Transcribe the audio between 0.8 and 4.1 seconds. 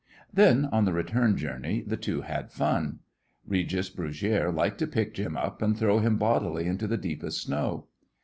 the return journey the two had fun. Regis